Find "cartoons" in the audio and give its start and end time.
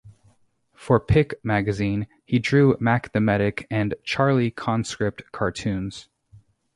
5.31-6.07